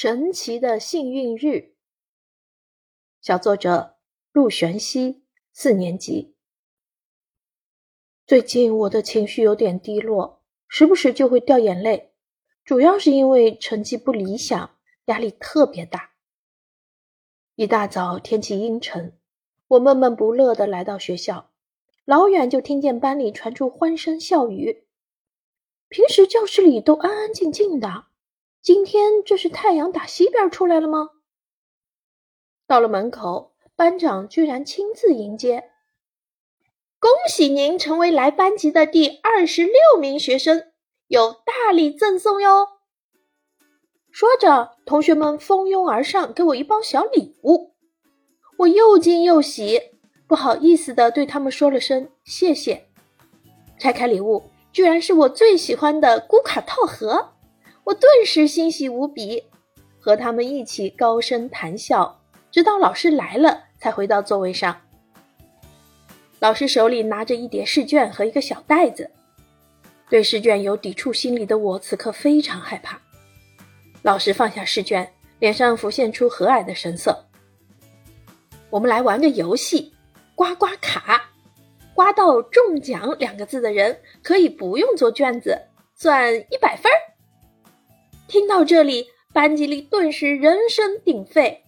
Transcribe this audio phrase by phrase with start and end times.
[0.00, 1.74] 神奇的幸运日。
[3.20, 3.96] 小作者
[4.30, 6.36] 陆玄熙，四年级。
[8.24, 12.12] 最近我的情绪有点低落，时不时就会掉眼泪，
[12.64, 16.12] 主要是因为成绩不理想，压力特别大。
[17.56, 19.18] 一大早天气阴沉，
[19.66, 21.50] 我闷闷不乐的来到学校，
[22.04, 24.84] 老远就听见班里传出欢声笑语。
[25.88, 28.04] 平时教室里都安安静静的。
[28.68, 31.08] 今天这是太阳打西边出来了吗？
[32.66, 35.70] 到了门口，班长居然亲自迎接，
[37.00, 40.64] 恭喜您成为来班级的第二十六名学生，
[41.06, 42.68] 有大礼赠送哟！
[44.10, 47.74] 说着，同学们蜂拥而上，给我一包小礼物。
[48.58, 49.80] 我又惊又喜，
[50.28, 52.90] 不好意思的对他们说了声谢谢。
[53.78, 57.32] 拆开礼物，居然是我最喜欢的咕卡套盒。
[57.88, 59.42] 我顿时欣喜无比，
[59.98, 62.20] 和他们一起高声谈笑，
[62.50, 64.78] 直到老师来了才回到座位上。
[66.38, 69.10] 老师手里拿着一叠试卷和一个小袋子，
[70.10, 73.00] 对试卷有抵触心理的我此刻非常害怕。
[74.02, 77.24] 老师放下试卷，脸上浮现出和蔼的神色。
[78.68, 79.94] 我们来玩个游戏，
[80.34, 81.30] 刮刮卡，
[81.94, 85.58] 刮到中奖两个字的人可以不用做卷子，
[85.94, 87.16] 算一百分儿。
[88.28, 91.64] 听到这里，班级里顿时人声鼎沸，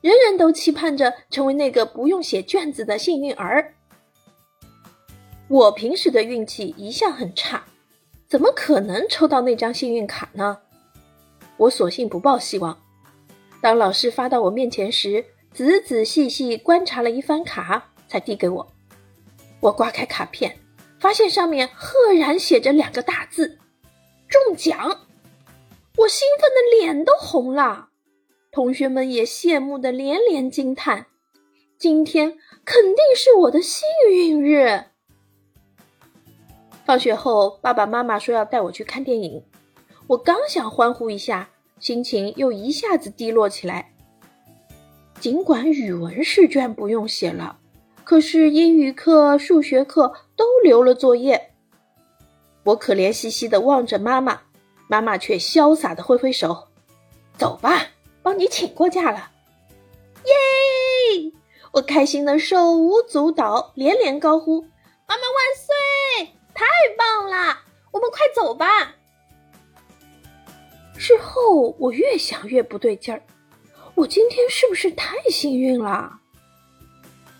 [0.00, 3.74] 人人都期盼着成为那个不用写卷子的幸运儿。
[5.46, 7.64] 我平时的运气一向很差，
[8.26, 10.58] 怎么可能抽到那张幸运卡呢？
[11.56, 12.76] 我索性不抱希望。
[13.60, 18.72] 当老师发到我面前时，仔仔细细观察了一番卡，才递给我。
[19.60, 20.58] 我刮开卡片，
[20.98, 23.58] 发现上面赫然写着两个大字
[24.26, 25.06] ：“中奖。”
[25.96, 27.88] 我兴奋的脸都红了，
[28.52, 31.06] 同学们也羡慕的连连惊叹
[31.78, 34.84] ：“今天肯定是我的幸运日。”
[36.86, 39.44] 放学后，爸爸妈妈说要带我去看电影，
[40.06, 43.92] 我刚想欢呼一下，心情又一下子低落起来。
[45.20, 47.58] 尽管语文试卷不用写了，
[48.04, 51.52] 可是英语课、数学课都留了作业。
[52.64, 54.40] 我可怜兮兮的望着妈妈。
[54.90, 56.66] 妈妈却潇洒的挥挥手
[57.38, 57.86] ：“走吧，
[58.24, 59.30] 帮你请过假了。”
[60.26, 61.32] 耶！
[61.70, 64.62] 我开心的手舞足蹈，连连高呼
[65.06, 66.34] ：“妈妈万岁！
[66.52, 66.66] 太
[66.98, 67.60] 棒了！
[67.92, 68.96] 我们快走吧。”
[70.98, 73.22] 事后我越想越不对劲儿，
[73.94, 76.18] 我今天是不是太幸运了？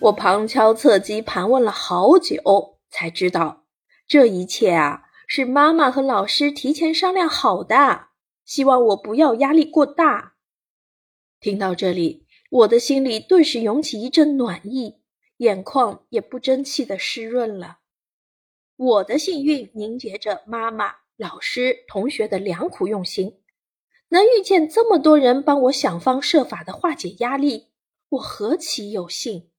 [0.00, 3.62] 我旁敲侧击盘问了好久，才知道
[4.08, 5.04] 这一切啊。
[5.26, 8.08] 是妈妈和老师提前商量好的，
[8.44, 10.36] 希望我不要压力过大。
[11.40, 15.00] 听到这里，我的心里顿时涌起一阵暖意，
[15.38, 17.78] 眼眶也不争气的湿润了。
[18.76, 23.40] 我的幸运凝结着妈妈、老师、同学的良苦用心，
[24.10, 27.66] 能遇见这么多人帮我想方设法的化解压力，
[28.10, 29.50] 我何其有幸！